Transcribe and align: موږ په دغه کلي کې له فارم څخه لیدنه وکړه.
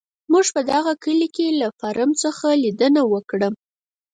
موږ 0.31 0.45
په 0.55 0.61
دغه 0.71 0.91
کلي 1.03 1.27
کې 1.35 1.47
له 1.61 1.67
فارم 1.79 2.11
څخه 2.23 2.47
لیدنه 2.63 3.01
وکړه. 3.13 3.49